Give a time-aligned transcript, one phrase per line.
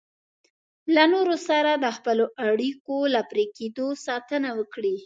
[0.95, 4.95] له نورو سره د خپلو اړیکو له پرې کېدو ساتنه وکړئ.